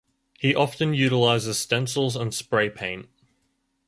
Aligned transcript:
He 0.39 0.55
often 0.55 0.95
utilizes 0.95 1.59
stencils 1.59 2.15
and 2.15 2.33
spray 2.33 2.71
paint. 2.71 3.07